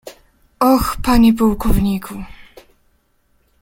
[0.59, 2.23] "Och, panie pułkowniku!..."